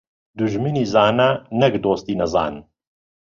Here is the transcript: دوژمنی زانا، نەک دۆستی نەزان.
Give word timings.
دوژمنی 0.37 0.83
زانا، 0.93 1.29
نەک 1.59 1.73
دۆستی 1.83 2.17
نەزان. 2.21 2.53